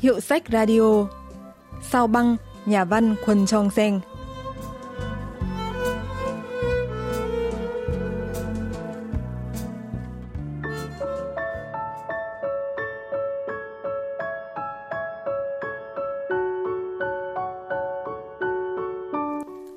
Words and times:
Hiệu 0.00 0.20
sách 0.20 0.42
radio 0.52 1.06
Sao 1.82 2.06
băng, 2.06 2.36
nhà 2.66 2.84
văn 2.84 3.14
Khuân 3.24 3.46
Trong 3.46 3.70
Sen 3.70 4.00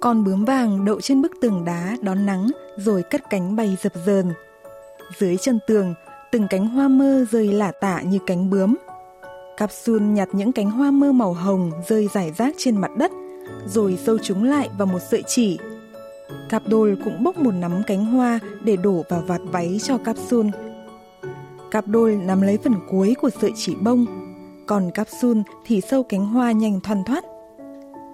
Con 0.02 0.24
bướm 0.24 0.46
vàng 0.46 0.86
đậu 0.86 1.02
trên 1.02 1.22
bức 1.22 1.32
tường 1.42 1.66
đá 1.66 1.96
đón 2.02 2.26
nắng 2.26 2.52
rồi 2.78 3.04
cất 3.04 3.30
cánh 3.30 3.56
bay 3.56 3.78
dập 3.82 3.94
dờn. 4.06 4.34
Dưới 5.18 5.38
chân 5.38 5.60
tường, 5.68 5.94
từng 6.32 6.48
cánh 6.50 6.68
hoa 6.68 6.88
mơ 6.88 7.26
rơi 7.32 7.48
lả 7.48 7.72
tả 7.72 8.02
như 8.02 8.20
cánh 8.26 8.50
bướm. 8.50 8.76
Capsule 9.58 10.06
nhặt 10.06 10.30
những 10.32 10.52
cánh 10.52 10.72
hoa 10.72 10.92
mơ 10.92 11.12
màu 11.12 11.34
hồng 11.34 11.72
rơi 11.88 12.10
rải 12.14 12.32
rác 12.32 12.56
trên 12.58 12.82
mặt 12.82 12.92
đất, 12.98 13.12
rồi 13.66 13.98
sâu 14.06 14.18
chúng 14.18 14.44
lại 14.44 14.70
vào 14.78 14.86
một 14.86 15.00
sợi 15.12 15.24
chỉ. 15.28 15.60
Capdol 16.50 16.94
cũng 17.04 17.24
bốc 17.24 17.38
một 17.38 17.52
nắm 17.52 17.82
cánh 17.88 18.06
hoa 18.06 18.40
để 18.64 18.76
đổ 18.76 19.04
vào 19.10 19.24
vạt 19.28 19.42
váy 19.52 19.78
cho 19.84 19.98
Capsule. 19.98 20.50
Capdol 21.72 22.12
nắm 22.12 22.42
lấy 22.42 22.58
phần 22.64 22.76
cuối 22.90 23.16
của 23.22 23.30
sợi 23.42 23.52
chỉ 23.56 23.76
bông, 23.76 24.06
còn 24.68 24.92
Capsule 24.92 25.42
thì 25.66 25.82
sâu 25.82 26.04
cánh 26.04 26.26
hoa 26.26 26.52
nhanh 26.52 26.80
thoăn 26.80 27.04
thoắt. 27.04 27.24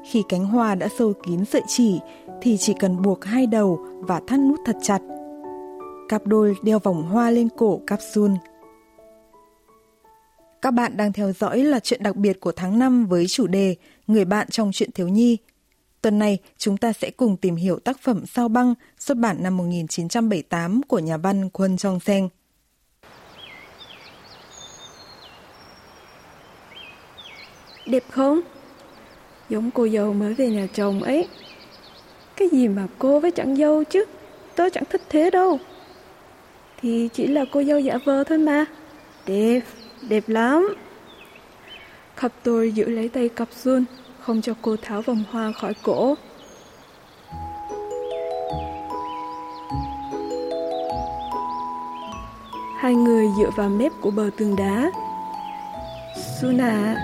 Khi 0.09 0.23
cánh 0.29 0.45
hoa 0.45 0.75
đã 0.75 0.87
sâu 0.99 1.13
kín 1.27 1.45
sợi 1.45 1.61
chỉ 1.67 1.99
thì 2.41 2.57
chỉ 2.57 2.73
cần 2.79 3.01
buộc 3.01 3.25
hai 3.25 3.47
đầu 3.47 3.79
và 3.99 4.21
thắt 4.27 4.39
nút 4.39 4.59
thật 4.65 4.75
chặt. 4.81 5.01
Cặp 6.09 6.27
đôi 6.27 6.55
đeo 6.63 6.79
vòng 6.79 7.03
hoa 7.03 7.31
lên 7.31 7.49
cổ 7.57 7.81
capsule. 7.87 8.33
Các 10.61 10.71
bạn 10.71 10.97
đang 10.97 11.13
theo 11.13 11.31
dõi 11.31 11.63
là 11.63 11.79
chuyện 11.79 12.03
đặc 12.03 12.15
biệt 12.15 12.39
của 12.39 12.51
tháng 12.51 12.79
5 12.79 13.05
với 13.05 13.27
chủ 13.27 13.47
đề 13.47 13.75
Người 14.07 14.25
bạn 14.25 14.47
trong 14.49 14.71
chuyện 14.73 14.91
thiếu 14.91 15.07
nhi. 15.07 15.37
Tuần 16.01 16.19
này, 16.19 16.37
chúng 16.57 16.77
ta 16.77 16.93
sẽ 16.93 17.11
cùng 17.11 17.37
tìm 17.37 17.55
hiểu 17.55 17.79
tác 17.79 17.99
phẩm 18.01 18.25
Sao 18.25 18.47
băng 18.47 18.73
xuất 18.99 19.17
bản 19.17 19.43
năm 19.43 19.57
1978 19.57 20.81
của 20.87 20.99
nhà 20.99 21.17
văn 21.17 21.49
Quân 21.49 21.77
Trong 21.77 21.99
Sen. 21.99 22.29
Đẹp 27.85 28.03
không? 28.09 28.41
Giống 29.49 29.71
cô 29.71 29.87
dâu 29.87 30.13
mới 30.13 30.33
về 30.33 30.49
nhà 30.49 30.67
chồng 30.73 31.03
ấy. 31.03 31.27
Cái 32.35 32.47
gì 32.51 32.67
mà 32.67 32.87
cô 32.99 33.19
với 33.19 33.31
chẳng 33.31 33.55
dâu 33.55 33.83
chứ, 33.83 34.05
tớ 34.55 34.69
chẳng 34.69 34.83
thích 34.89 35.01
thế 35.09 35.29
đâu. 35.29 35.59
Thì 36.81 37.09
chỉ 37.13 37.27
là 37.27 37.45
cô 37.51 37.63
dâu 37.63 37.79
giả 37.79 37.97
vờ 38.05 38.23
thôi 38.23 38.37
mà. 38.37 38.65
Đẹp, 39.25 39.61
đẹp 40.01 40.23
lắm. 40.27 40.75
Cặp 42.21 42.31
tôi 42.43 42.71
giữ 42.71 42.85
lấy 42.85 43.09
tay 43.09 43.29
cặp 43.29 43.47
Jun, 43.63 43.83
không 44.19 44.41
cho 44.41 44.53
cô 44.61 44.75
tháo 44.81 45.01
vòng 45.01 45.23
hoa 45.31 45.51
khỏi 45.51 45.73
cổ. 45.83 46.15
Hai 52.79 52.95
người 52.95 53.25
dựa 53.37 53.49
vào 53.57 53.69
mép 53.69 53.91
của 54.01 54.11
bờ 54.11 54.29
tường 54.37 54.55
đá. 54.55 54.91
Suna, 56.41 56.95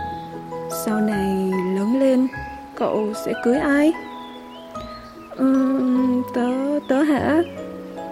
sau 0.86 1.02
này 1.02 1.52
lớn 1.76 2.00
lên, 2.00 2.28
cậu 2.76 3.14
sẽ 3.26 3.34
cưới 3.44 3.58
ai? 3.58 3.94
Uhm, 5.42 6.24
tớ, 6.34 6.80
tớ 6.90 7.02
hả? 7.02 7.42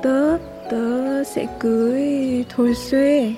Tớ, 0.04 0.38
tớ 0.72 1.24
sẽ 1.24 1.46
cưới 1.60 2.04
Thôi 2.50 2.74
Xuê. 2.76 3.34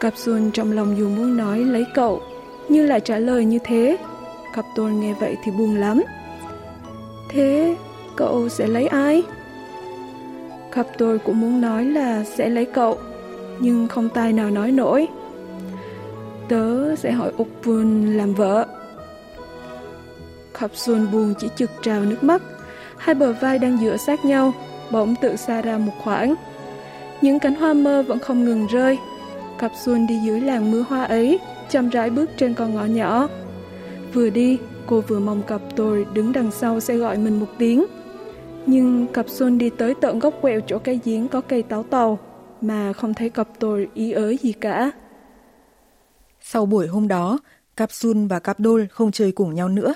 Cặp 0.00 0.16
Xuân 0.16 0.50
trong 0.50 0.72
lòng 0.72 0.98
dù 0.98 1.08
muốn 1.08 1.36
nói 1.36 1.58
lấy 1.58 1.86
cậu, 1.94 2.22
nhưng 2.68 2.86
lại 2.86 3.00
trả 3.00 3.18
lời 3.18 3.44
như 3.44 3.58
thế. 3.64 3.96
Cặp 4.54 4.64
Tôn 4.76 5.00
nghe 5.00 5.14
vậy 5.20 5.36
thì 5.44 5.52
buồn 5.52 5.76
lắm. 5.76 6.02
Thế 7.30 7.76
cậu 8.16 8.48
sẽ 8.48 8.66
lấy 8.66 8.86
ai? 8.86 9.22
Cặp 10.72 10.86
tôi 10.98 11.18
cũng 11.18 11.40
muốn 11.40 11.60
nói 11.60 11.84
là 11.84 12.24
sẽ 12.24 12.48
lấy 12.48 12.64
cậu, 12.64 12.98
nhưng 13.58 13.88
không 13.88 14.08
tài 14.08 14.32
nào 14.32 14.50
nói 14.50 14.72
nổi. 14.72 15.08
Tớ 16.48 16.96
sẽ 16.96 17.12
hỏi 17.12 17.32
Úc 17.36 17.48
Vun 17.64 18.06
làm 18.16 18.34
vợ. 18.34 18.66
Khập 20.52 20.70
Xuân 20.74 21.06
buồn 21.12 21.34
chỉ 21.38 21.48
trực 21.56 21.70
trào 21.82 22.00
nước 22.00 22.24
mắt, 22.24 22.42
hai 22.96 23.14
bờ 23.14 23.32
vai 23.32 23.58
đang 23.58 23.78
dựa 23.78 23.96
sát 23.96 24.24
nhau, 24.24 24.52
bỗng 24.90 25.14
tự 25.22 25.36
xa 25.36 25.62
ra 25.62 25.78
một 25.78 25.92
khoảng. 26.04 26.34
Những 27.20 27.38
cánh 27.38 27.54
hoa 27.54 27.72
mơ 27.72 28.02
vẫn 28.02 28.18
không 28.18 28.44
ngừng 28.44 28.66
rơi. 28.66 28.98
Cặp 29.58 29.72
Xuân 29.84 30.06
đi 30.06 30.18
dưới 30.24 30.40
làng 30.40 30.70
mưa 30.70 30.80
hoa 30.80 31.04
ấy, 31.04 31.38
chậm 31.70 31.88
rãi 31.88 32.10
bước 32.10 32.30
trên 32.36 32.54
con 32.54 32.74
ngõ 32.74 32.84
nhỏ. 32.84 33.28
Vừa 34.12 34.30
đi, 34.30 34.58
cô 34.86 35.00
vừa 35.00 35.18
mong 35.18 35.42
cặp 35.42 35.60
tôi 35.76 36.06
đứng 36.12 36.32
đằng 36.32 36.50
sau 36.50 36.80
sẽ 36.80 36.96
gọi 36.96 37.18
mình 37.18 37.40
một 37.40 37.48
tiếng. 37.58 37.84
Nhưng 38.66 39.06
cặp 39.06 39.28
Xuân 39.28 39.58
đi 39.58 39.70
tới 39.70 39.94
tận 40.00 40.18
góc 40.18 40.34
quẹo 40.40 40.60
chỗ 40.66 40.78
cây 40.78 41.00
giếng 41.04 41.28
có 41.28 41.40
cây 41.40 41.62
táo 41.62 41.82
tàu, 41.82 42.18
mà 42.60 42.92
không 42.92 43.14
thấy 43.14 43.30
cặp 43.30 43.48
tôi 43.58 43.88
ý 43.94 44.12
ới 44.12 44.38
gì 44.42 44.52
cả. 44.52 44.90
Sau 46.40 46.66
buổi 46.66 46.86
hôm 46.86 47.08
đó, 47.08 47.38
Cặp 47.76 47.92
Xuân 47.92 48.28
và 48.28 48.38
Cặp 48.38 48.60
Đôi 48.60 48.86
không 48.90 49.12
chơi 49.12 49.32
cùng 49.32 49.54
nhau 49.54 49.68
nữa. 49.68 49.94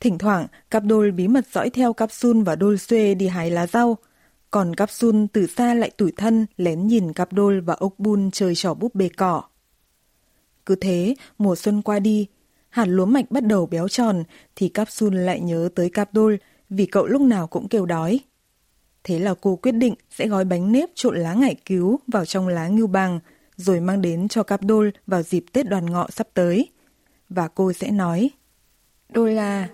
Thỉnh 0.00 0.18
thoảng, 0.18 0.46
Cặp 0.70 0.84
Đôi 0.84 1.10
bí 1.10 1.28
mật 1.28 1.46
dõi 1.52 1.70
theo 1.70 1.92
Cặp 1.92 2.12
Xuân 2.12 2.44
và 2.44 2.56
Đôi 2.56 2.78
Xuê 2.78 3.14
đi 3.14 3.26
hái 3.26 3.50
lá 3.50 3.66
rau, 3.66 3.96
còn 4.54 4.74
Capsule 4.74 5.26
từ 5.32 5.46
xa 5.46 5.74
lại 5.74 5.90
tủi 5.90 6.12
thân 6.16 6.46
lén 6.56 6.86
nhìn 6.86 7.12
Capdol 7.12 7.60
và 7.60 7.74
ốc 7.74 7.94
bun 7.98 8.30
chơi 8.30 8.54
trò 8.54 8.74
búp 8.74 8.94
bê 8.94 9.08
cỏ. 9.16 9.42
Cứ 10.66 10.74
thế, 10.74 11.14
mùa 11.38 11.56
xuân 11.56 11.82
qua 11.82 11.98
đi, 11.98 12.26
hạt 12.68 12.84
lúa 12.84 13.06
mạch 13.06 13.30
bắt 13.30 13.44
đầu 13.44 13.66
béo 13.66 13.88
tròn 13.88 14.22
thì 14.56 14.68
Capsule 14.68 15.22
lại 15.22 15.40
nhớ 15.40 15.68
tới 15.74 15.90
Capdol 15.90 16.34
vì 16.70 16.86
cậu 16.86 17.06
lúc 17.06 17.22
nào 17.22 17.46
cũng 17.46 17.68
kêu 17.68 17.86
đói. 17.86 18.20
Thế 19.04 19.18
là 19.18 19.34
cô 19.40 19.56
quyết 19.56 19.72
định 19.72 19.94
sẽ 20.10 20.28
gói 20.28 20.44
bánh 20.44 20.72
nếp 20.72 20.88
trộn 20.94 21.16
lá 21.16 21.34
ngải 21.34 21.54
cứu 21.54 22.00
vào 22.06 22.24
trong 22.24 22.48
lá 22.48 22.68
ngưu 22.68 22.86
bằng 22.86 23.20
rồi 23.56 23.80
mang 23.80 24.02
đến 24.02 24.28
cho 24.28 24.42
cặp 24.42 24.62
đôi 24.62 24.92
vào 25.06 25.22
dịp 25.22 25.44
Tết 25.52 25.68
đoàn 25.68 25.90
ngọ 25.90 26.06
sắp 26.10 26.28
tới. 26.34 26.68
Và 27.28 27.48
cô 27.48 27.72
sẽ 27.72 27.90
nói, 27.90 28.30
Đôi 29.08 29.34
là, 29.34 29.68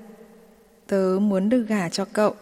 tớ 0.87 1.19
muốn 1.21 1.49
được 1.49 1.63
gả 1.69 1.89
cho 1.89 2.05
cậu. 2.05 2.35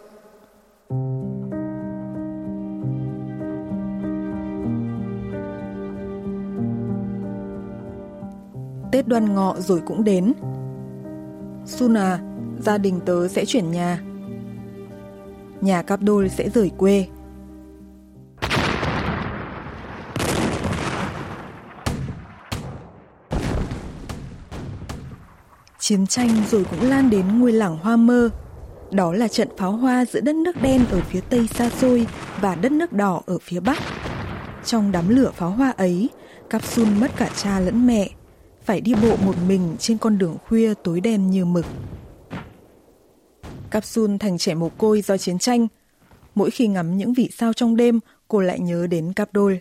Tết 8.92 9.08
đoan 9.08 9.34
ngọ 9.34 9.54
rồi 9.58 9.82
cũng 9.86 10.04
đến. 10.04 10.32
Suna, 11.66 12.18
gia 12.60 12.78
đình 12.78 13.00
tớ 13.06 13.28
sẽ 13.28 13.44
chuyển 13.44 13.70
nhà. 13.70 14.00
Nhà 15.60 15.82
cặp 15.82 16.02
đôi 16.02 16.28
sẽ 16.28 16.50
rời 16.50 16.70
quê. 16.76 17.06
Chiến 25.78 26.06
tranh 26.06 26.28
rồi 26.50 26.64
cũng 26.70 26.88
lan 26.88 27.10
đến 27.10 27.40
ngôi 27.40 27.52
làng 27.52 27.76
Hoa 27.76 27.96
Mơ. 27.96 28.28
Đó 28.90 29.12
là 29.12 29.28
trận 29.28 29.48
pháo 29.56 29.72
hoa 29.72 30.04
giữa 30.04 30.20
đất 30.20 30.34
nước 30.34 30.62
đen 30.62 30.84
ở 30.90 31.00
phía 31.00 31.20
tây 31.20 31.46
xa 31.46 31.70
xôi 31.70 32.06
và 32.40 32.54
đất 32.54 32.72
nước 32.72 32.92
đỏ 32.92 33.22
ở 33.26 33.38
phía 33.42 33.60
bắc. 33.60 33.78
Trong 34.64 34.92
đám 34.92 35.08
lửa 35.08 35.30
pháo 35.34 35.50
hoa 35.50 35.70
ấy, 35.70 36.08
Capsule 36.50 36.90
mất 37.00 37.10
cả 37.16 37.30
cha 37.36 37.60
lẫn 37.60 37.86
mẹ, 37.86 38.10
phải 38.68 38.80
đi 38.80 38.94
bộ 39.02 39.16
một 39.24 39.34
mình 39.48 39.76
trên 39.78 39.98
con 39.98 40.18
đường 40.18 40.36
khuya 40.46 40.74
tối 40.74 41.00
đen 41.00 41.30
như 41.30 41.44
mực. 41.44 41.66
Capsule 43.70 44.16
thành 44.20 44.38
trẻ 44.38 44.54
mồ 44.54 44.68
côi 44.68 45.02
do 45.02 45.16
chiến 45.16 45.38
tranh. 45.38 45.66
Mỗi 46.34 46.50
khi 46.50 46.66
ngắm 46.66 46.96
những 46.96 47.12
vị 47.12 47.30
sao 47.36 47.52
trong 47.52 47.76
đêm, 47.76 48.00
cô 48.28 48.40
lại 48.40 48.60
nhớ 48.60 48.86
đến 48.86 49.12
cặp 49.12 49.28
đôi. 49.32 49.60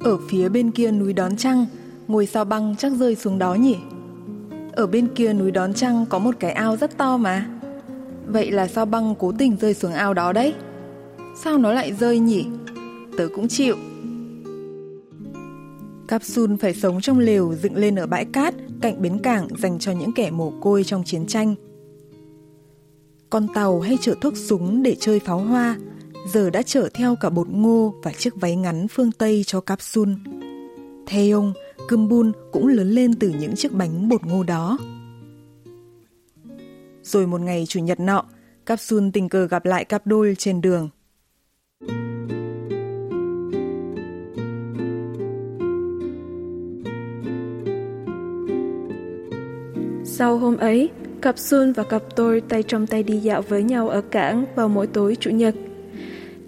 Ở 0.00 0.18
phía 0.28 0.48
bên 0.48 0.70
kia 0.70 0.90
núi 0.90 1.12
đón 1.12 1.36
trăng, 1.36 1.66
ngôi 2.08 2.26
sao 2.26 2.44
băng 2.44 2.76
chắc 2.78 2.92
rơi 2.92 3.14
xuống 3.14 3.38
đó 3.38 3.54
nhỉ? 3.54 3.76
Ở 4.72 4.86
bên 4.86 5.08
kia 5.14 5.32
núi 5.32 5.50
đón 5.50 5.74
trăng 5.74 6.06
có 6.08 6.18
một 6.18 6.34
cái 6.40 6.52
ao 6.52 6.76
rất 6.76 6.96
to 6.96 7.16
mà. 7.16 7.55
Vậy 8.26 8.50
là 8.50 8.68
sao 8.68 8.86
băng 8.86 9.14
cố 9.18 9.32
tình 9.38 9.56
rơi 9.56 9.74
xuống 9.74 9.92
ao 9.92 10.14
đó 10.14 10.32
đấy? 10.32 10.54
Sao 11.42 11.58
nó 11.58 11.72
lại 11.72 11.92
rơi 11.92 12.18
nhỉ? 12.18 12.46
Tớ 13.18 13.28
cũng 13.34 13.48
chịu. 13.48 13.76
Capsule 16.08 16.56
phải 16.60 16.74
sống 16.74 17.00
trong 17.00 17.18
lều 17.18 17.54
dựng 17.54 17.76
lên 17.76 17.96
ở 17.96 18.06
bãi 18.06 18.24
cát 18.24 18.54
cạnh 18.80 19.02
bến 19.02 19.18
cảng 19.18 19.48
dành 19.58 19.78
cho 19.78 19.92
những 19.92 20.12
kẻ 20.12 20.30
mồ 20.30 20.52
côi 20.60 20.84
trong 20.84 21.04
chiến 21.04 21.26
tranh. 21.26 21.54
Con 23.30 23.46
tàu 23.54 23.80
hay 23.80 23.98
chở 24.00 24.14
thuốc 24.20 24.36
súng 24.36 24.82
để 24.82 24.96
chơi 25.00 25.20
pháo 25.20 25.38
hoa, 25.38 25.76
giờ 26.32 26.50
đã 26.50 26.62
chở 26.62 26.88
theo 26.94 27.16
cả 27.20 27.30
bột 27.30 27.48
ngô 27.48 27.94
và 28.02 28.12
chiếc 28.12 28.34
váy 28.40 28.56
ngắn 28.56 28.88
phương 28.88 29.12
Tây 29.12 29.42
cho 29.46 29.60
Capsule. 29.60 30.14
Theong, 31.06 31.52
Kumbun 31.88 32.32
cũng 32.52 32.66
lớn 32.66 32.90
lên 32.90 33.14
từ 33.14 33.28
những 33.40 33.56
chiếc 33.56 33.72
bánh 33.72 34.08
bột 34.08 34.26
ngô 34.26 34.42
đó. 34.42 34.78
Rồi 37.06 37.26
một 37.26 37.40
ngày 37.40 37.64
chủ 37.68 37.80
nhật 37.80 38.00
nọ, 38.00 38.24
Capsule 38.66 39.10
tình 39.12 39.28
cờ 39.28 39.46
gặp 39.46 39.66
lại 39.66 39.84
cặp 39.84 40.06
đôi 40.06 40.34
trên 40.38 40.60
đường. 40.60 40.88
Sau 50.04 50.38
hôm 50.38 50.56
ấy, 50.56 50.90
cặp 51.22 51.38
Sun 51.38 51.72
và 51.72 51.82
cặp 51.82 52.02
tôi 52.16 52.40
tay 52.40 52.62
trong 52.62 52.86
tay 52.86 53.02
đi 53.02 53.16
dạo 53.16 53.42
với 53.42 53.62
nhau 53.62 53.88
ở 53.88 54.00
cảng 54.00 54.44
vào 54.54 54.68
mỗi 54.68 54.86
tối 54.86 55.16
Chủ 55.20 55.30
nhật. 55.30 55.54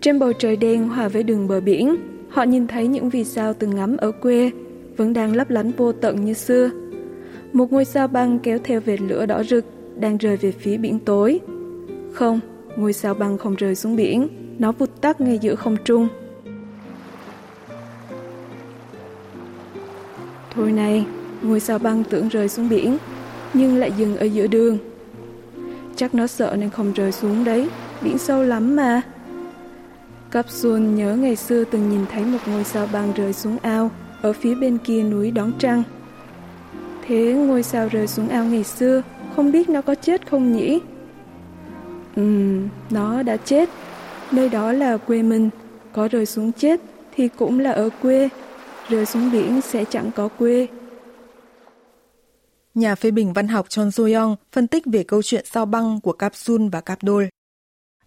Trên 0.00 0.18
bầu 0.18 0.32
trời 0.32 0.56
đen 0.56 0.88
hòa 0.88 1.08
với 1.08 1.22
đường 1.22 1.48
bờ 1.48 1.60
biển, 1.60 1.96
họ 2.28 2.42
nhìn 2.42 2.66
thấy 2.66 2.86
những 2.86 3.10
vì 3.10 3.24
sao 3.24 3.54
từng 3.54 3.76
ngắm 3.76 3.96
ở 3.96 4.12
quê, 4.12 4.50
vẫn 4.96 5.12
đang 5.12 5.36
lấp 5.36 5.50
lánh 5.50 5.70
vô 5.76 5.92
tận 5.92 6.24
như 6.24 6.34
xưa. 6.34 6.70
Một 7.52 7.72
ngôi 7.72 7.84
sao 7.84 8.08
băng 8.08 8.38
kéo 8.38 8.58
theo 8.64 8.80
vệt 8.80 9.00
lửa 9.00 9.26
đỏ 9.26 9.42
rực, 9.42 9.64
đang 10.00 10.16
rơi 10.16 10.36
về 10.36 10.52
phía 10.52 10.76
biển 10.76 10.98
tối. 10.98 11.40
Không, 12.12 12.40
ngôi 12.76 12.92
sao 12.92 13.14
băng 13.14 13.38
không 13.38 13.54
rơi 13.54 13.74
xuống 13.74 13.96
biển, 13.96 14.28
nó 14.58 14.72
vụt 14.72 14.90
tắt 15.00 15.20
ngay 15.20 15.38
giữa 15.38 15.54
không 15.54 15.76
trung. 15.84 16.08
Thôi 20.54 20.72
này, 20.72 21.06
ngôi 21.42 21.60
sao 21.60 21.78
băng 21.78 22.04
tưởng 22.04 22.28
rơi 22.28 22.48
xuống 22.48 22.68
biển, 22.68 22.96
nhưng 23.54 23.76
lại 23.76 23.92
dừng 23.98 24.16
ở 24.16 24.24
giữa 24.24 24.46
đường. 24.46 24.78
Chắc 25.96 26.14
nó 26.14 26.26
sợ 26.26 26.56
nên 26.58 26.70
không 26.70 26.92
rơi 26.92 27.12
xuống 27.12 27.44
đấy, 27.44 27.68
biển 28.02 28.18
sâu 28.18 28.42
lắm 28.42 28.76
mà. 28.76 29.02
Capsule 30.30 30.80
nhớ 30.80 31.16
ngày 31.16 31.36
xưa 31.36 31.64
từng 31.64 31.90
nhìn 31.90 32.00
thấy 32.12 32.24
một 32.24 32.38
ngôi 32.46 32.64
sao 32.64 32.88
băng 32.92 33.12
rơi 33.12 33.32
xuống 33.32 33.56
ao 33.62 33.90
ở 34.22 34.32
phía 34.32 34.54
bên 34.54 34.78
kia 34.78 35.02
núi 35.02 35.30
đón 35.30 35.52
trăng. 35.58 35.82
Thế 37.06 37.34
ngôi 37.34 37.62
sao 37.62 37.88
rơi 37.88 38.06
xuống 38.06 38.28
ao 38.28 38.44
ngày 38.44 38.64
xưa, 38.64 39.02
không 39.38 39.52
biết 39.52 39.68
nó 39.68 39.82
có 39.82 39.94
chết 39.94 40.30
không 40.30 40.52
nhỉ? 40.52 40.80
Ừm, 42.16 42.68
nó 42.90 43.22
đã 43.22 43.36
chết. 43.36 43.68
Nơi 44.32 44.48
đó 44.48 44.72
là 44.72 44.96
quê 44.96 45.22
mình, 45.22 45.50
có 45.92 46.08
rơi 46.08 46.26
xuống 46.26 46.52
chết 46.52 46.80
thì 47.14 47.28
cũng 47.28 47.60
là 47.60 47.70
ở 47.70 47.90
quê, 48.02 48.28
rơi 48.88 49.06
xuống 49.06 49.32
biển 49.32 49.60
sẽ 49.60 49.84
chẳng 49.84 50.10
có 50.16 50.28
quê. 50.28 50.66
Nhà 52.74 52.94
phê 52.94 53.10
bình 53.10 53.32
văn 53.32 53.48
học 53.48 53.66
Chon 53.68 53.90
Soyong 53.90 54.36
phân 54.52 54.66
tích 54.66 54.82
về 54.86 55.02
câu 55.02 55.22
chuyện 55.22 55.44
sao 55.46 55.66
băng 55.66 56.00
của 56.00 56.12
Capsule 56.12 56.68
và 56.72 56.80
Capdol. 56.80 57.24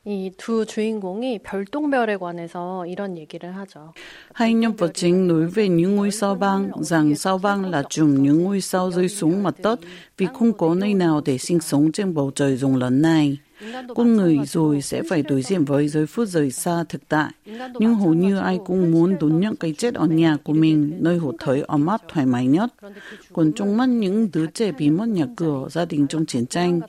이두 0.06 0.64
주인공이 0.66 1.40
별똥별에 1.40 2.16
관해서 2.16 2.87
이런 2.87 3.16
얘기를 3.19 3.56
하죠. 3.56 3.93
Hai 4.32 4.54
nhân 4.54 4.76
vật 4.76 4.93
chính 4.94 5.26
nói 5.26 5.46
về 5.46 5.69
những 5.69 5.96
ngôi 5.96 6.10
sao 6.10 6.34
băng, 6.34 6.70
rằng 6.81 7.14
sao 7.16 7.38
băng 7.38 7.70
là 7.70 7.82
chùm 7.90 8.22
những 8.22 8.44
ngôi 8.44 8.60
sao 8.60 8.90
rơi 8.90 9.08
xuống 9.08 9.43
mặt 9.43 9.54
đất 9.62 9.81
vì 10.16 10.26
không 10.34 10.52
có 10.52 10.75
nơi 10.75 10.94
nào 10.94 11.20
để 11.25 11.38
sinh 11.38 11.60
sống 11.60 11.93
trên 11.93 12.14
bầu 12.14 12.31
trời 12.34 12.56
rộng 12.56 12.76
lớn 12.76 13.02
này. 13.02 13.38
Con 13.95 14.15
người 14.15 14.37
rồi 14.45 14.81
sẽ 14.81 15.01
phải 15.09 15.23
đối 15.23 15.41
diện 15.41 15.65
với 15.65 15.87
giây 15.87 16.05
phút 16.05 16.27
rời 16.27 16.51
xa 16.51 16.83
thực 16.89 17.07
tại. 17.07 17.31
Nhưng 17.79 17.95
hầu 17.95 18.13
như 18.13 18.37
ai 18.37 18.59
cũng 18.65 18.91
muốn 18.91 19.15
đón 19.19 19.39
nhận 19.39 19.55
cái 19.55 19.73
chết 19.77 19.93
ở 19.93 20.07
nhà 20.07 20.37
của 20.43 20.53
mình, 20.53 20.97
nơi 20.99 21.17
họ 21.17 21.31
thấy 21.39 21.61
ấm 21.67 21.87
áp 21.87 22.01
thoải 22.07 22.25
mái 22.25 22.47
nhất. 22.47 22.73
Còn 23.33 23.53
trong 23.53 23.77
mắt 23.77 23.85
những 23.89 24.29
đứa 24.33 24.47
trẻ 24.47 24.71
bị 24.71 24.89
mất 24.89 25.07
nhà 25.07 25.25
cửa, 25.35 25.67
gia 25.71 25.85
đình 25.85 26.07
trong 26.07 26.25
chiến 26.25 26.45
tranh, 26.45 26.79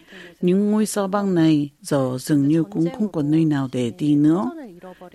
những 0.40 0.70
ngôi 0.70 0.86
sao 0.86 1.08
băng 1.08 1.34
này 1.34 1.68
giờ 1.80 2.18
dường 2.20 2.48
như 2.48 2.64
cũng 2.64 2.86
không 2.98 3.12
còn 3.12 3.30
nơi 3.30 3.44
nào 3.44 3.68
để 3.72 3.92
đi 3.98 4.14
nữa. 4.14 4.50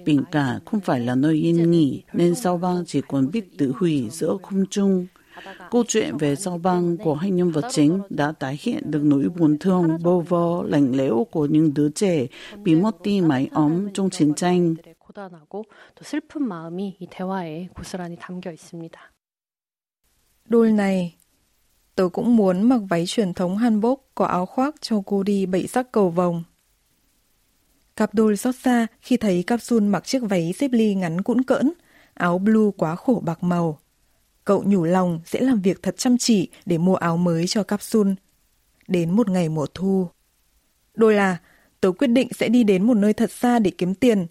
Biển 0.05 0.23
cả 0.31 0.59
không 0.65 0.79
phải 0.79 0.99
là 0.99 1.15
nơi 1.15 1.35
yên 1.35 1.71
nghỉ, 1.71 2.01
nên 2.13 2.35
sao 2.35 2.57
băng 2.57 2.83
chỉ 2.85 3.01
còn 3.07 3.31
biết 3.31 3.57
tự 3.57 3.73
hủy 3.79 4.07
giữa 4.11 4.37
không 4.43 4.65
trung. 4.69 5.07
Câu 5.71 5.83
chuyện 5.87 6.17
về 6.17 6.35
giao 6.35 6.57
băng 6.57 6.97
của 6.97 7.13
hai 7.13 7.31
nhân 7.31 7.51
vật 7.51 7.65
chính 7.71 8.01
đã 8.09 8.31
tái 8.31 8.59
hiện 8.61 8.91
được 8.91 9.01
nỗi 9.03 9.29
buồn 9.29 9.57
thương 9.59 9.97
bơ 10.03 10.19
vơ 10.19 10.63
lạnh 10.65 10.95
lẽo 10.95 11.27
của 11.31 11.45
những 11.45 11.73
đứa 11.73 11.89
trẻ 11.89 12.27
bị 12.63 12.75
mất 12.75 13.01
đi 13.01 13.21
mái 13.21 13.49
ấm 13.51 13.87
trong 13.93 14.09
chiến 14.09 14.33
tranh. 14.33 14.75
Đôi 20.45 20.71
này, 20.71 21.15
tớ 21.95 22.09
cũng 22.13 22.35
muốn 22.35 22.61
mặc 22.61 22.81
váy 22.89 23.05
truyền 23.07 23.33
thống 23.33 23.57
hanbok 23.57 23.99
có 24.15 24.25
áo 24.25 24.45
khoác 24.45 24.75
cho 24.81 25.01
cô 25.05 25.23
đi 25.23 25.45
bảy 25.45 25.67
sắc 25.67 25.91
cầu 25.91 26.09
vồng. 26.09 26.43
Cặp 27.95 28.13
đôi 28.13 28.37
xót 28.37 28.55
xa 28.55 28.87
khi 29.01 29.17
thấy 29.17 29.43
Capsun 29.43 29.87
mặc 29.87 30.03
chiếc 30.05 30.19
váy 30.19 30.53
xếp 30.53 30.69
ly 30.71 30.95
ngắn 30.95 31.21
cũn 31.21 31.41
cỡn, 31.41 31.71
áo 32.13 32.37
blue 32.37 32.71
quá 32.77 32.95
khổ 32.95 33.21
bạc 33.25 33.43
màu, 33.43 33.79
Cậu 34.47 34.63
nhủ 34.67 34.83
lòng 34.83 35.19
sẽ 35.25 35.41
làm 35.41 35.61
việc 35.61 35.83
thật 35.83 35.95
chăm 35.97 36.17
chỉ 36.17 36.49
để 36.65 36.77
mua 36.77 36.95
áo 36.95 37.17
mới 37.17 37.47
cho 37.47 37.63
Capsule. 37.63 38.13
Đến 38.87 39.15
một 39.15 39.29
ngày 39.29 39.49
mùa 39.49 39.65
thu. 39.73 40.07
Đôi 40.95 41.13
là, 41.13 41.37
tớ 41.81 41.91
quyết 41.91 42.07
định 42.07 42.27
sẽ 42.33 42.49
đi 42.49 42.63
đến 42.63 42.83
một 42.83 42.93
nơi 42.93 43.13
thật 43.13 43.31
xa 43.31 43.59
để 43.59 43.71
kiếm 43.77 43.95
tiền, 43.95 44.27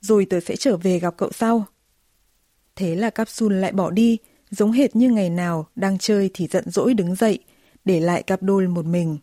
rồi 0.00 0.26
tớ 0.30 0.40
sẽ 0.40 0.56
trở 0.56 0.76
về 0.76 0.98
gặp 0.98 1.14
cậu 1.16 1.32
sau. 1.32 1.64
Thế 2.76 2.96
là 2.96 3.10
Capsule 3.10 3.60
lại 3.60 3.72
bỏ 3.72 3.90
đi, 3.90 4.18
giống 4.50 4.72
hệt 4.72 4.96
như 4.96 5.10
ngày 5.10 5.30
nào 5.30 5.66
đang 5.76 5.98
chơi 5.98 6.30
thì 6.34 6.46
giận 6.46 6.70
dỗi 6.70 6.94
đứng 6.94 7.14
dậy, 7.14 7.38
để 7.84 8.00
lại 8.00 8.22
cặp 8.22 8.42
đôi 8.42 8.68
một 8.68 8.84
mình. 8.84 9.18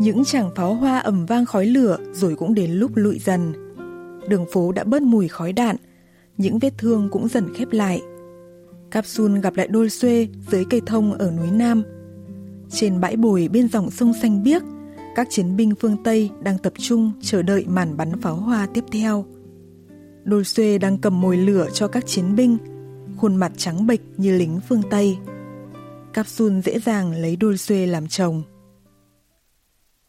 Những 0.00 0.24
chàng 0.24 0.50
pháo 0.54 0.74
hoa 0.74 0.98
ầm 0.98 1.26
vang 1.26 1.46
khói 1.46 1.66
lửa 1.66 1.96
rồi 2.12 2.34
cũng 2.36 2.54
đến 2.54 2.70
lúc 2.70 2.90
lụi 2.94 3.18
dần. 3.18 3.52
Đường 4.28 4.46
phố 4.52 4.72
đã 4.72 4.84
bớt 4.84 5.02
mùi 5.02 5.28
khói 5.28 5.52
đạn, 5.52 5.76
những 6.36 6.58
vết 6.58 6.78
thương 6.78 7.08
cũng 7.12 7.28
dần 7.28 7.54
khép 7.54 7.68
lại. 7.70 8.02
Capsule 8.90 9.40
gặp 9.40 9.56
lại 9.56 9.68
đôi 9.68 9.90
xuê 9.90 10.28
dưới 10.50 10.64
cây 10.70 10.80
thông 10.86 11.12
ở 11.12 11.30
núi 11.30 11.50
Nam. 11.50 11.82
Trên 12.70 13.00
bãi 13.00 13.16
bồi 13.16 13.48
bên 13.52 13.68
dòng 13.68 13.90
sông 13.90 14.12
xanh 14.22 14.42
biếc, 14.42 14.62
các 15.16 15.26
chiến 15.30 15.56
binh 15.56 15.74
phương 15.80 15.96
Tây 16.04 16.30
đang 16.42 16.58
tập 16.58 16.72
trung 16.78 17.12
chờ 17.20 17.42
đợi 17.42 17.64
màn 17.68 17.96
bắn 17.96 18.20
pháo 18.20 18.36
hoa 18.36 18.66
tiếp 18.74 18.84
theo. 18.92 19.24
Đôi 20.24 20.44
xuê 20.44 20.78
đang 20.78 20.98
cầm 20.98 21.20
mồi 21.20 21.36
lửa 21.36 21.68
cho 21.74 21.88
các 21.88 22.06
chiến 22.06 22.36
binh, 22.36 22.58
khuôn 23.16 23.36
mặt 23.36 23.52
trắng 23.56 23.86
bệch 23.86 24.00
như 24.16 24.36
lính 24.38 24.60
phương 24.68 24.82
Tây. 24.90 25.18
Capsule 26.12 26.60
dễ 26.60 26.78
dàng 26.78 27.12
lấy 27.12 27.36
đôi 27.36 27.56
xuê 27.56 27.86
làm 27.86 28.08
chồng. 28.08 28.42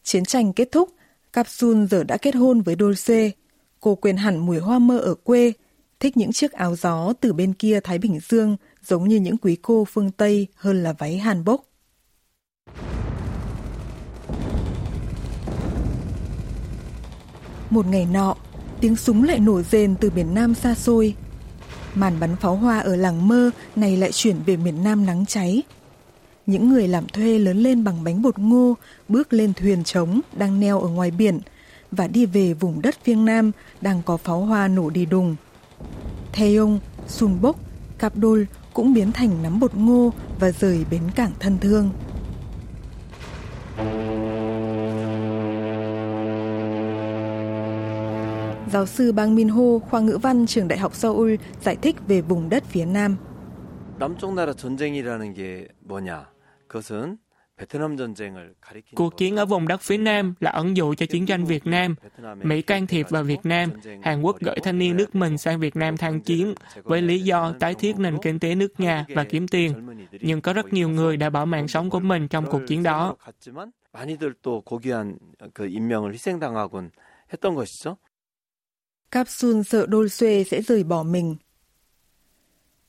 Chiến 0.04 0.24
tranh 0.24 0.52
kết 0.52 0.68
thúc, 0.72 0.88
Capsun 1.32 1.86
giờ 1.86 2.04
đã 2.04 2.16
kết 2.16 2.34
hôn 2.34 2.60
với 2.60 2.76
Dolce. 2.78 3.30
Cô 3.80 3.94
quên 3.94 4.16
hẳn 4.16 4.38
mùi 4.38 4.58
hoa 4.58 4.78
mơ 4.78 4.98
ở 4.98 5.14
quê, 5.14 5.52
thích 6.00 6.16
những 6.16 6.32
chiếc 6.32 6.52
áo 6.52 6.76
gió 6.76 7.12
từ 7.20 7.32
bên 7.32 7.52
kia 7.52 7.80
Thái 7.80 7.98
Bình 7.98 8.20
Dương 8.28 8.56
giống 8.84 9.08
như 9.08 9.16
những 9.16 9.36
quý 9.36 9.56
cô 9.62 9.84
phương 9.84 10.10
Tây 10.10 10.46
hơn 10.56 10.82
là 10.82 10.92
váy 10.92 11.18
hàn 11.18 11.44
bốc. 11.44 11.64
Một 17.70 17.86
ngày 17.86 18.06
nọ, 18.12 18.36
tiếng 18.80 18.96
súng 18.96 19.24
lại 19.24 19.38
nổ 19.38 19.62
rền 19.62 19.94
từ 20.00 20.10
miền 20.10 20.34
Nam 20.34 20.54
xa 20.54 20.74
xôi. 20.74 21.14
Màn 21.94 22.20
bắn 22.20 22.36
pháo 22.36 22.56
hoa 22.56 22.80
ở 22.80 22.96
làng 22.96 23.28
mơ 23.28 23.50
này 23.76 23.96
lại 23.96 24.12
chuyển 24.12 24.36
về 24.46 24.56
miền 24.56 24.84
Nam 24.84 25.06
nắng 25.06 25.26
cháy 25.26 25.62
Những 26.45 26.69
người 26.69 26.87
làm 26.87 27.07
thuê 27.07 27.39
lớn 27.39 27.57
lên 27.57 27.83
bằng 27.83 28.03
bánh 28.03 28.21
bột 28.21 28.39
ngô 28.39 28.75
bước 29.07 29.33
lên 29.33 29.53
thuyền 29.53 29.83
trống 29.83 30.21
đang 30.37 30.59
neo 30.59 30.79
ở 30.79 30.87
ngoài 30.87 31.11
biển 31.11 31.39
và 31.91 32.07
đi 32.07 32.25
về 32.25 32.53
vùng 32.53 32.81
đất 32.81 32.95
phiêng 33.03 33.25
Nam 33.25 33.51
đang 33.81 34.01
có 34.05 34.17
pháo 34.17 34.41
hoa 34.41 34.67
nổ 34.67 34.89
đi 34.89 35.05
đùng. 35.05 35.35
Theong, 36.33 36.79
Sun 37.07 37.41
Bốc, 37.41 37.59
Cáp 37.97 38.15
Đôi 38.15 38.47
cũng 38.73 38.93
biến 38.93 39.11
thành 39.11 39.43
nắm 39.43 39.59
bột 39.59 39.75
ngô 39.75 40.13
và 40.39 40.51
rời 40.51 40.85
bến 40.91 41.01
cảng 41.15 41.31
thân 41.39 41.57
thương. 41.57 41.89
Giáo 48.71 48.85
sư 48.85 49.11
Bang 49.11 49.35
Min 49.35 49.49
Ho, 49.49 49.79
khoa 49.89 49.99
ngữ 49.99 50.17
văn 50.21 50.45
trường 50.45 50.67
Đại 50.67 50.79
học 50.79 50.95
Seoul 50.95 51.35
giải 51.63 51.75
thích 51.75 51.95
về 52.07 52.21
vùng 52.21 52.49
đất 52.49 52.63
phía 52.69 52.85
Nam. 52.85 53.17
남쪽 53.99 54.33
나라 54.33 54.53
전쟁이라는 54.53 55.33
게 55.33 55.69
뭐냐? 55.79 56.30
Cuộc 58.94 59.16
chiến 59.16 59.36
ở 59.36 59.46
vùng 59.46 59.68
đất 59.68 59.80
phía 59.80 59.96
Nam 59.96 60.34
là 60.40 60.50
ẩn 60.50 60.76
dụ 60.76 60.94
cho 60.94 61.06
chiến 61.06 61.26
tranh 61.26 61.44
Việt 61.44 61.66
Nam. 61.66 61.94
Mỹ 62.42 62.62
can 62.62 62.86
thiệp 62.86 63.06
vào 63.10 63.22
Việt 63.22 63.40
Nam, 63.42 63.70
Hàn 64.02 64.22
Quốc 64.22 64.40
gửi 64.40 64.56
thanh 64.62 64.78
niên 64.78 64.96
nước 64.96 65.14
mình 65.14 65.38
sang 65.38 65.60
Việt 65.60 65.76
Nam 65.76 65.96
tham 65.96 66.20
chiến 66.20 66.54
với 66.82 67.02
lý 67.02 67.20
do 67.20 67.54
tái 67.60 67.74
thiết 67.74 67.98
nền 67.98 68.18
kinh 68.22 68.38
tế 68.38 68.54
nước 68.54 68.80
nhà 68.80 69.06
và 69.08 69.24
kiếm 69.24 69.48
tiền. 69.48 69.96
Nhưng 70.20 70.40
có 70.40 70.52
rất 70.52 70.72
nhiều 70.72 70.88
người 70.88 71.16
đã 71.16 71.30
bỏ 71.30 71.44
mạng 71.44 71.68
sống 71.68 71.90
của 71.90 72.00
mình 72.00 72.28
trong 72.28 72.46
cuộc 72.50 72.60
chiến 72.68 72.82
đó. 72.82 73.16
Capsun 79.10 79.64
sợ 79.64 79.86
Đôn 79.86 80.08
Xuê 80.08 80.44
sẽ 80.44 80.62
rời 80.62 80.84
bỏ 80.84 81.02
mình. 81.02 81.36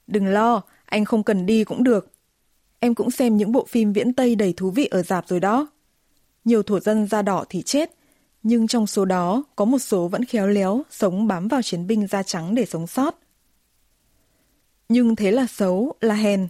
Đừng 0.07 0.27
lo, 0.27 0.61
anh 0.85 1.05
không 1.05 1.23
cần 1.23 1.45
đi 1.45 1.63
cũng 1.63 1.83
được 1.83 2.12
Em 2.83 2.95
cũng 2.95 3.11
xem 3.11 3.37
những 3.37 3.51
bộ 3.51 3.65
phim 3.65 3.93
viễn 3.93 4.13
Tây 4.13 4.35
đầy 4.35 4.53
thú 4.57 4.71
vị 4.71 4.85
ở 4.85 5.03
dạp 5.03 5.27
rồi 5.27 5.39
đó. 5.39 5.67
Nhiều 6.45 6.63
thổ 6.63 6.79
dân 6.79 7.07
da 7.07 7.21
đỏ 7.21 7.45
thì 7.49 7.61
chết, 7.61 7.91
nhưng 8.43 8.67
trong 8.67 8.87
số 8.87 9.05
đó 9.05 9.43
có 9.55 9.65
một 9.65 9.79
số 9.79 10.07
vẫn 10.07 10.25
khéo 10.25 10.47
léo 10.47 10.83
sống 10.89 11.27
bám 11.27 11.47
vào 11.47 11.61
chiến 11.61 11.87
binh 11.87 12.07
da 12.07 12.23
trắng 12.23 12.55
để 12.55 12.65
sống 12.65 12.87
sót. 12.87 13.19
Nhưng 14.89 15.15
thế 15.15 15.31
là 15.31 15.47
xấu, 15.47 15.93
là 16.01 16.15
hèn. 16.15 16.47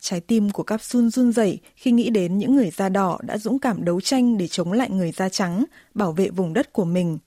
Trái 0.00 0.20
tim 0.20 0.50
của 0.50 0.62
Capsun 0.62 1.10
run 1.10 1.32
rẩy 1.32 1.58
khi 1.76 1.90
nghĩ 1.90 2.10
đến 2.10 2.38
những 2.38 2.56
người 2.56 2.70
da 2.70 2.88
đỏ 2.88 3.18
đã 3.22 3.38
dũng 3.38 3.58
cảm 3.58 3.84
đấu 3.84 4.00
tranh 4.00 4.38
để 4.38 4.48
chống 4.48 4.72
lại 4.72 4.90
người 4.90 5.12
da 5.12 5.28
trắng, 5.28 5.64
bảo 5.94 6.12
vệ 6.12 6.30
vùng 6.30 6.52
đất 6.52 6.72
của 6.72 6.84
mình. 6.84 7.18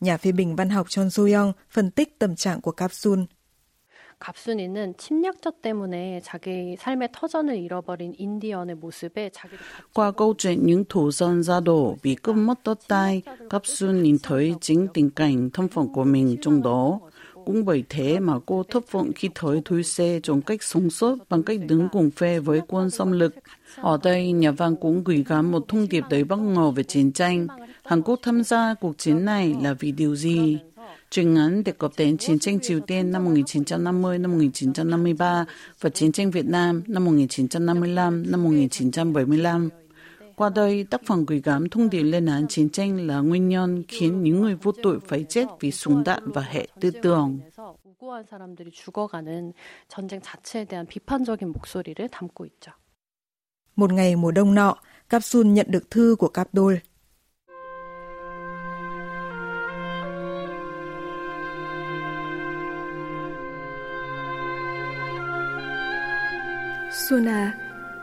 Nhà 0.00 0.16
phê 0.16 0.32
bình 0.32 0.56
văn 0.56 0.70
học 0.70 0.86
Chon 0.90 1.08
Soo-young 1.08 1.52
phân 1.70 1.90
tích 1.90 2.18
tâm 2.18 2.36
trạng 2.36 2.60
của 2.60 2.72
Capsun. 2.72 3.26
갑순이는 4.21 4.95
침략자 4.97 5.51
때문에 5.61 6.21
자기 6.23 6.75
삶의 6.79 7.09
터전을 7.11 7.55
잃어버린 7.57 8.13
인디언의 8.17 8.75
모습에 8.75 9.29
자기도 9.29 9.61
Qua 9.93 10.11
câu 10.11 10.33
chuyện 10.37 10.65
những 10.65 10.85
thủ 10.89 11.11
dân 11.11 11.43
da 11.43 11.59
đỏ 11.59 11.95
bị 12.03 12.15
cướp 12.15 12.35
mất 12.35 12.59
đất 12.63 12.79
đai, 12.89 13.21
Capsun 13.49 14.03
nhìn 14.03 14.17
thấy 14.23 14.55
chính 14.61 14.87
tình 14.93 15.09
cảnh 15.09 15.49
thân 15.53 15.67
phận 15.67 15.93
của 15.93 16.03
mình 16.03 16.37
trong 16.41 16.63
đó. 16.63 16.99
Cũng 17.45 17.65
bởi 17.65 17.83
thế 17.89 18.19
mà 18.19 18.33
cô 18.45 18.63
thất 18.63 18.91
vọng 18.91 19.11
khi 19.15 19.29
thấy 19.35 19.61
thuê 19.65 19.83
xe 19.83 20.19
trong 20.23 20.41
cách 20.41 20.63
sống 20.63 20.89
sót 20.89 21.15
bằng 21.29 21.43
cách 21.43 21.59
đứng 21.67 21.89
cùng 21.91 22.11
phe 22.11 22.39
với 22.39 22.61
quân 22.67 22.89
xâm 22.89 23.11
lược. 23.11 23.33
Ở 23.75 23.97
đây, 24.03 24.31
nhà 24.31 24.51
văn 24.51 24.75
cũng 24.75 25.03
gửi 25.03 25.23
gắm 25.27 25.51
một 25.51 25.67
thông 25.67 25.89
điệp 25.89 26.03
đầy 26.09 26.23
bất 26.23 26.39
ngờ 26.39 26.71
về 26.71 26.83
chiến 26.83 27.11
tranh. 27.11 27.47
Hàn 27.83 28.01
Quốc 28.01 28.19
tham 28.23 28.43
gia 28.43 28.73
cuộc 28.73 28.97
chiến 28.97 29.25
này 29.25 29.55
là 29.61 29.73
vì 29.73 29.91
điều 29.91 30.15
gì? 30.15 30.59
Trường 31.12 31.36
án 31.36 31.64
đề 31.64 31.72
cập 31.72 31.92
đến 31.96 32.18
chiến 32.18 32.38
tranh 32.38 32.60
Triều 32.60 32.80
Tiên 32.80 33.12
năm 33.12 33.24
1950 33.24 34.18
năm 34.18 34.30
1953 34.30 35.44
và 35.80 35.90
chiến 35.90 36.12
tranh 36.12 36.30
Việt 36.30 36.46
Nam 36.46 36.82
năm 36.86 37.04
1955 37.04 38.24
năm 38.30 38.42
1975. 38.42 39.68
Qua 40.36 40.50
đây, 40.54 40.84
tác 40.84 41.00
phẩm 41.06 41.24
gửi 41.24 41.40
gắm 41.44 41.68
thông 41.68 41.90
điệp 41.90 42.02
lên 42.02 42.26
án 42.26 42.48
chiến 42.48 42.70
tranh 42.70 43.06
là 43.06 43.18
nguyên 43.18 43.48
nhân 43.48 43.84
khiến 43.88 44.22
những 44.22 44.40
người 44.40 44.54
vô 44.54 44.72
tội 44.82 44.98
phải 45.08 45.24
chết 45.28 45.46
vì 45.60 45.70
súng 45.70 46.04
đạn 46.04 46.32
và 46.32 46.42
hệ 46.42 46.66
tư 46.80 46.90
tưởng. 47.02 47.40
Một 53.76 53.92
ngày 53.92 54.16
mùa 54.16 54.30
đông 54.30 54.54
nọ, 54.54 54.76
Capsule 55.08 55.50
nhận 55.50 55.66
được 55.70 55.90
thư 55.90 56.16
của 56.18 56.28
Capdol, 56.28 56.74
Xuân 67.12 67.28
à, 67.28 67.52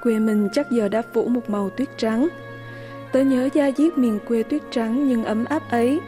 quê 0.03 0.19
mình 0.19 0.49
chắc 0.53 0.71
giờ 0.71 0.89
đã 0.89 1.01
phủ 1.13 1.27
một 1.27 1.49
màu 1.49 1.69
tuyết 1.69 1.87
trắng. 1.97 2.27
Tớ 3.11 3.21
nhớ 3.21 3.49
da 3.53 3.71
diết 3.77 3.97
miền 3.97 4.19
quê 4.27 4.43
tuyết 4.43 4.61
trắng 4.71 5.07
nhưng 5.07 5.23
ấm 5.23 5.45
áp 5.45 5.71
ấy. 5.71 5.99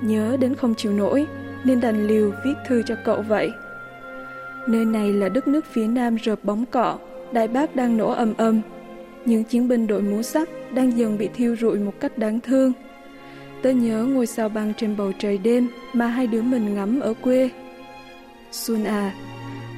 Nhớ 0.00 0.36
đến 0.40 0.54
không 0.54 0.74
chịu 0.74 0.92
nổi, 0.92 1.26
nên 1.64 1.80
đành 1.80 2.06
liều 2.06 2.32
viết 2.44 2.54
thư 2.68 2.82
cho 2.82 2.94
cậu 3.04 3.22
vậy. 3.22 3.52
Nơi 4.66 4.84
này 4.84 5.12
là 5.12 5.28
đất 5.28 5.48
nước 5.48 5.64
phía 5.64 5.86
nam 5.86 6.16
rợp 6.16 6.38
bóng 6.42 6.66
cọ, 6.66 6.98
đại 7.32 7.48
bác 7.48 7.76
đang 7.76 7.96
nổ 7.96 8.10
ầm 8.10 8.34
ầm. 8.36 8.60
Những 9.24 9.44
chiến 9.44 9.68
binh 9.68 9.86
đội 9.86 10.02
mũ 10.02 10.22
sắt 10.22 10.48
đang 10.74 10.98
dần 10.98 11.18
bị 11.18 11.28
thiêu 11.34 11.56
rụi 11.60 11.78
một 11.78 11.94
cách 12.00 12.18
đáng 12.18 12.40
thương. 12.40 12.72
Tớ 13.62 13.70
nhớ 13.70 14.04
ngôi 14.04 14.26
sao 14.26 14.48
băng 14.48 14.72
trên 14.76 14.96
bầu 14.96 15.12
trời 15.18 15.38
đêm 15.38 15.68
mà 15.92 16.06
hai 16.06 16.26
đứa 16.26 16.42
mình 16.42 16.74
ngắm 16.74 17.00
ở 17.00 17.14
quê. 17.14 17.50
Xuân 18.52 18.84
à, 18.84 19.14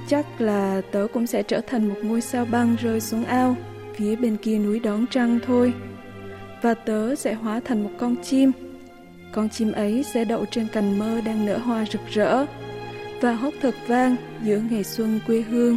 chắc 0.08 0.40
là 0.40 0.80
tớ 0.92 1.06
cũng 1.12 1.26
sẽ 1.26 1.42
trở 1.42 1.60
thành 1.60 1.88
một 1.88 1.96
ngôi 2.02 2.20
sao 2.20 2.44
băng 2.44 2.76
rơi 2.82 3.00
xuống 3.00 3.24
ao 3.24 3.56
phía 3.94 4.16
bên 4.16 4.36
kia 4.36 4.58
núi 4.58 4.80
đón 4.80 5.06
trăng 5.10 5.38
thôi. 5.46 5.72
Và 6.62 6.74
tớ 6.74 7.14
sẽ 7.14 7.34
hóa 7.34 7.60
thành 7.64 7.84
một 7.84 7.90
con 7.98 8.16
chim. 8.22 8.52
Con 9.32 9.48
chim 9.48 9.72
ấy 9.72 10.04
sẽ 10.14 10.24
đậu 10.24 10.44
trên 10.50 10.68
cành 10.68 10.98
mơ 10.98 11.20
đang 11.20 11.46
nở 11.46 11.58
hoa 11.58 11.84
rực 11.92 12.00
rỡ 12.12 12.46
và 13.20 13.32
hót 13.32 13.54
thật 13.60 13.74
vang 13.86 14.16
giữa 14.44 14.62
ngày 14.70 14.84
xuân 14.84 15.20
quê 15.26 15.40
hương. 15.40 15.76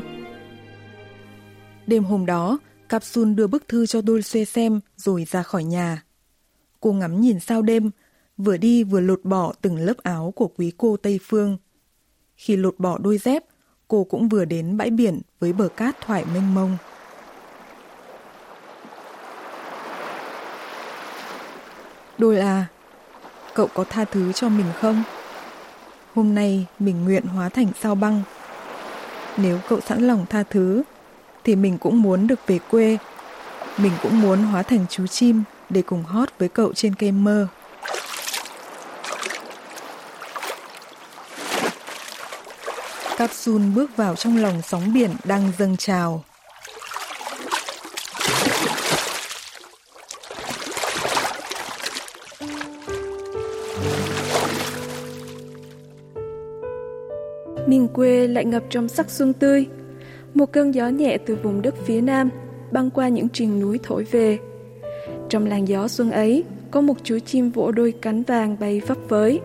Đêm 1.87 2.03
hôm 2.03 2.25
đó, 2.25 2.59
cặp 2.89 3.03
sun 3.03 3.35
đưa 3.35 3.47
bức 3.47 3.67
thư 3.67 3.85
cho 3.85 4.01
Dulce 4.01 4.45
xem 4.45 4.79
rồi 4.97 5.25
ra 5.25 5.43
khỏi 5.43 5.63
nhà. 5.63 6.03
Cô 6.79 6.93
ngắm 6.93 7.21
nhìn 7.21 7.39
sao 7.39 7.61
đêm, 7.61 7.91
vừa 8.37 8.57
đi 8.57 8.83
vừa 8.83 8.99
lột 8.99 9.19
bỏ 9.23 9.53
từng 9.61 9.77
lớp 9.77 9.97
áo 10.03 10.33
của 10.35 10.47
quý 10.47 10.71
cô 10.77 10.97
Tây 10.97 11.19
Phương. 11.23 11.57
Khi 12.35 12.55
lột 12.55 12.79
bỏ 12.79 12.97
đôi 12.97 13.17
dép, 13.17 13.43
cô 13.87 14.03
cũng 14.03 14.29
vừa 14.29 14.45
đến 14.45 14.77
bãi 14.77 14.89
biển 14.89 15.21
với 15.39 15.53
bờ 15.53 15.67
cát 15.67 16.01
thoải 16.01 16.25
mênh 16.33 16.53
mông. 16.53 16.77
Đôi 22.17 22.39
à, 22.39 22.65
cậu 23.53 23.67
có 23.73 23.83
tha 23.83 24.05
thứ 24.05 24.33
cho 24.33 24.49
mình 24.49 24.65
không? 24.79 25.03
Hôm 26.13 26.35
nay 26.35 26.65
mình 26.79 27.03
nguyện 27.03 27.25
hóa 27.25 27.49
thành 27.49 27.67
sao 27.81 27.95
băng. 27.95 28.21
Nếu 29.37 29.59
cậu 29.69 29.79
sẵn 29.81 30.07
lòng 30.07 30.25
tha 30.29 30.43
thứ, 30.49 30.83
thì 31.43 31.55
mình 31.55 31.77
cũng 31.77 32.01
muốn 32.01 32.27
được 32.27 32.39
về 32.47 32.59
quê. 32.71 32.97
Mình 33.77 33.91
cũng 34.03 34.21
muốn 34.21 34.43
hóa 34.43 34.63
thành 34.63 34.85
chú 34.89 35.07
chim 35.07 35.43
để 35.69 35.81
cùng 35.81 36.03
hót 36.03 36.29
với 36.39 36.49
cậu 36.49 36.73
trên 36.73 36.95
cây 36.95 37.11
mơ. 37.11 37.47
Capsun 43.25 43.73
bước 43.75 43.97
vào 43.97 44.15
trong 44.15 44.37
lòng 44.37 44.61
sóng 44.61 44.93
biển 44.93 45.09
đang 45.23 45.51
dâng 45.57 45.77
trào. 45.77 46.23
Miền 57.67 57.87
quê 57.93 58.27
lại 58.27 58.45
ngập 58.45 58.63
trong 58.69 58.87
sắc 58.87 59.09
xuân 59.09 59.33
tươi. 59.33 59.65
Một 60.33 60.51
cơn 60.51 60.73
gió 60.73 60.87
nhẹ 60.87 61.17
từ 61.25 61.35
vùng 61.43 61.61
đất 61.61 61.75
phía 61.85 62.01
nam 62.01 62.29
băng 62.71 62.89
qua 62.89 63.07
những 63.07 63.29
triền 63.29 63.59
núi 63.59 63.79
thổi 63.83 64.03
về. 64.03 64.37
Trong 65.29 65.45
làn 65.45 65.67
gió 65.67 65.87
xuân 65.87 66.11
ấy, 66.11 66.43
có 66.71 66.81
một 66.81 66.95
chú 67.03 67.19
chim 67.19 67.49
vỗ 67.49 67.71
đôi 67.71 67.93
cánh 68.01 68.23
vàng 68.23 68.59
bay 68.59 68.81
phấp 68.87 68.97
phới. 69.07 69.39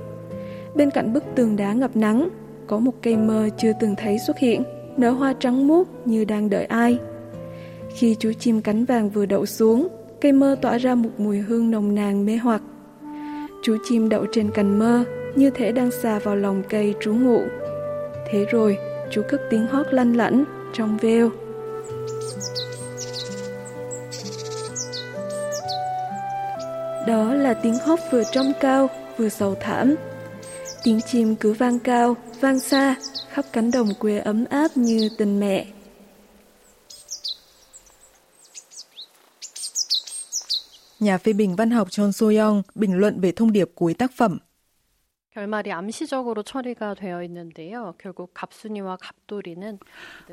Bên 0.74 0.90
cạnh 0.90 1.12
bức 1.12 1.24
tường 1.34 1.56
đá 1.56 1.72
ngập 1.72 1.96
nắng, 1.96 2.28
có 2.70 2.78
một 2.78 2.92
cây 3.02 3.16
mơ 3.16 3.48
chưa 3.56 3.72
từng 3.80 3.94
thấy 3.96 4.18
xuất 4.18 4.38
hiện, 4.38 4.62
nở 4.96 5.10
hoa 5.10 5.34
trắng 5.40 5.66
muốt 5.66 5.88
như 6.04 6.24
đang 6.24 6.50
đợi 6.50 6.64
ai. 6.64 6.98
Khi 7.94 8.16
chú 8.18 8.32
chim 8.32 8.62
cánh 8.62 8.84
vàng 8.84 9.10
vừa 9.10 9.26
đậu 9.26 9.46
xuống, 9.46 9.88
cây 10.20 10.32
mơ 10.32 10.56
tỏa 10.62 10.78
ra 10.78 10.94
một 10.94 11.10
mùi 11.18 11.38
hương 11.38 11.70
nồng 11.70 11.94
nàn 11.94 12.26
mê 12.26 12.36
hoặc. 12.36 12.62
Chú 13.62 13.76
chim 13.84 14.08
đậu 14.08 14.26
trên 14.32 14.50
cành 14.50 14.78
mơ, 14.78 15.04
như 15.34 15.50
thể 15.50 15.72
đang 15.72 15.90
xà 15.90 16.18
vào 16.18 16.36
lòng 16.36 16.62
cây 16.68 16.94
trú 17.00 17.14
ngụ. 17.14 17.40
Thế 18.30 18.44
rồi, 18.50 18.76
chú 19.10 19.22
cất 19.28 19.40
tiếng 19.50 19.66
hót 19.66 19.86
lanh 19.90 20.16
lảnh, 20.16 20.44
trong 20.72 20.98
veo. 21.00 21.30
Đó 27.06 27.34
là 27.34 27.54
tiếng 27.62 27.78
hót 27.86 27.98
vừa 28.12 28.22
trong 28.32 28.52
cao, 28.60 28.88
vừa 29.18 29.28
sầu 29.28 29.54
thảm. 29.60 29.96
Tiếng 30.84 31.00
chim 31.00 31.36
cứ 31.36 31.52
vang 31.52 31.78
cao, 31.78 32.16
vang 32.40 32.60
xa, 32.60 32.96
khắp 33.28 33.44
cánh 33.52 33.70
đồng 33.70 33.94
quê 33.94 34.18
ấm 34.18 34.44
áp 34.44 34.76
như 34.76 35.08
tình 35.18 35.40
mẹ. 35.40 35.66
Nhà 41.00 41.18
phê 41.18 41.32
bình 41.32 41.56
văn 41.56 41.70
học 41.70 41.90
Chon 41.90 42.10
So-young 42.10 42.62
bình 42.74 42.94
luận 42.94 43.20
về 43.20 43.32
thông 43.32 43.52
điệp 43.52 43.70
cuối 43.74 43.94
tác 43.94 44.12
phẩm. 44.16 44.38
결말이 45.35 45.69
암시적으로 45.73 46.43
처리가 46.43 46.93
되어 46.93 47.21
있는데요. 47.23 47.93
결국 47.97 48.33
갑순이와 48.33 48.97
갑돌이는 49.01 49.79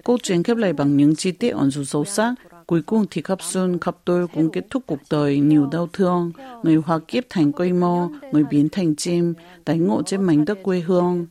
Câu 0.05 0.19
chuyện 0.23 0.43
khép 0.43 0.57
lại 0.57 0.73
bằng 0.73 0.97
những 0.97 1.15
chi 1.17 1.33
tiết 1.33 1.51
ẩn 1.51 1.71
dụ 1.71 1.85
sâu 1.85 2.05
sắc. 2.05 2.35
Cuối 2.67 2.83
cùng 2.83 3.07
thì 3.11 3.23
Kapsun, 3.23 3.79
Kapdol 3.79 4.25
cũng 4.35 4.51
kết 4.53 4.65
thúc 4.71 4.83
cuộc 4.87 4.99
đời 5.11 5.41
nhiều 5.41 5.69
đau 5.73 5.89
thương. 5.93 6.33
Người 6.63 6.77
hoa 6.77 6.99
kiếp 6.99 7.25
thành 7.31 7.53
cây 7.53 7.73
mô, 7.73 8.09
người 8.33 8.45
biến 8.45 8.69
thành 8.73 8.97
chim, 8.97 9.35
tái 9.65 9.79
ngộ 9.79 10.03
trên 10.03 10.23
mảnh 10.23 10.45
đất 10.45 10.59
quê 10.63 10.81
hương. 10.81 11.27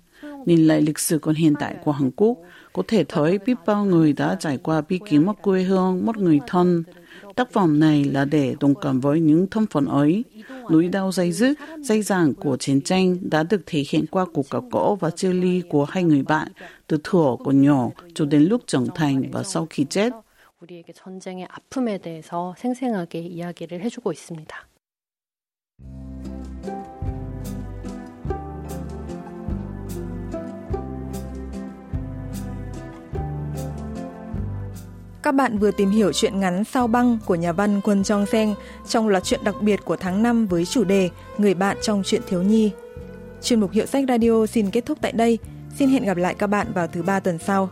Nhìn 0.45 0.67
lại 0.67 0.81
lịch 0.81 0.99
sử 0.99 1.19
còn 1.19 1.35
hiện 1.35 1.53
tại 1.59 1.75
của 1.83 1.91
Hàn 1.91 2.11
Quốc, 2.15 2.37
có 2.73 2.83
thể 2.87 3.03
thấy 3.03 3.39
biết 3.45 3.57
bao 3.65 3.85
người 3.85 4.13
đã 4.13 4.37
trải 4.39 4.57
qua 4.57 4.81
bi 4.81 4.99
kịch 5.09 5.21
mất 5.21 5.41
quê 5.41 5.63
hương, 5.63 6.05
mất 6.05 6.17
người 6.17 6.39
thân. 6.47 6.83
Tác 7.35 7.51
phẩm 7.51 7.79
này 7.79 8.03
là 8.03 8.25
để 8.25 8.55
đồng 8.59 8.75
cảm 8.75 8.99
với 8.99 9.19
những 9.19 9.47
thân 9.47 9.65
phận 9.65 9.85
ấy. 9.85 10.23
Nỗi 10.69 10.87
đau 10.87 11.11
dây 11.11 11.31
dứt, 11.31 11.57
dây 11.81 12.01
dàng 12.01 12.33
của 12.33 12.57
chiến 12.57 12.81
tranh 12.81 13.17
đã 13.21 13.43
được 13.43 13.61
thể 13.65 13.83
hiện 13.89 14.05
qua 14.11 14.25
cuộc 14.33 14.49
gặp 14.49 14.63
gỡ 14.71 14.95
và 14.95 15.09
chia 15.09 15.33
ly 15.33 15.61
của 15.69 15.85
hai 15.85 16.03
người 16.03 16.23
bạn 16.23 16.47
từ 16.87 16.97
thuở 17.03 17.35
còn 17.43 17.61
nhỏ 17.61 17.89
cho 18.13 18.25
đến 18.25 18.43
lúc 18.43 18.61
trưởng 18.67 18.87
thành 18.95 19.23
và 19.31 19.43
sau 19.43 19.67
khi 19.69 19.85
chết. 19.89 20.13
우리에게 20.61 20.93
전쟁의 20.93 21.47
아픔에 21.49 21.97
대해서 21.97 22.53
생생하게 22.57 23.19
이야기를 23.19 23.81
해주고 23.81 24.11
있습니다. 24.11 24.64
Các 35.26 35.34
bạn 35.34 35.58
vừa 35.58 35.70
tìm 35.70 35.90
hiểu 35.90 36.12
chuyện 36.12 36.40
ngắn 36.40 36.64
Sao 36.64 36.86
băng 36.86 37.18
của 37.24 37.34
nhà 37.34 37.52
văn 37.52 37.80
Quân 37.84 38.04
Trong 38.04 38.26
Seng 38.26 38.54
trong 38.88 39.08
loạt 39.08 39.24
chuyện 39.24 39.40
đặc 39.44 39.54
biệt 39.60 39.80
của 39.84 39.96
tháng 39.96 40.22
5 40.22 40.46
với 40.46 40.64
chủ 40.64 40.84
đề 40.84 41.10
Người 41.38 41.54
bạn 41.54 41.76
trong 41.82 42.02
chuyện 42.04 42.22
thiếu 42.28 42.42
nhi. 42.42 42.70
Chuyên 43.42 43.60
mục 43.60 43.72
Hiệu 43.72 43.86
sách 43.86 44.04
Radio 44.08 44.46
xin 44.46 44.70
kết 44.70 44.86
thúc 44.86 44.98
tại 45.00 45.12
đây. 45.12 45.38
Xin 45.78 45.88
hẹn 45.88 46.04
gặp 46.04 46.16
lại 46.16 46.34
các 46.34 46.46
bạn 46.46 46.72
vào 46.72 46.86
thứ 46.86 47.02
ba 47.02 47.20
tuần 47.20 47.38
sau. 47.38 47.70